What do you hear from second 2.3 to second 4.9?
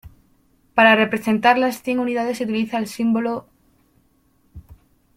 se utiliza el símbolo 仙.